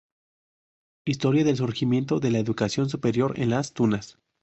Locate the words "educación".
2.39-2.89